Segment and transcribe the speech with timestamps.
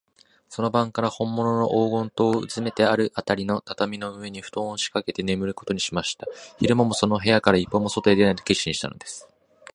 [0.49, 6.25] その晩から、ほんものの黄金塔のうずめてあるあたりの畳の上に、ふとんをしかせてねむることにしました。
[6.57, 9.27] 昼間も、その部屋から一歩も外へ出ない決心です。